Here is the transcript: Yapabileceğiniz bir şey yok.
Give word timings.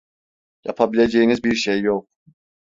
Yapabileceğiniz 0.63 1.43
bir 1.43 1.55
şey 1.55 1.81
yok. 1.81 2.09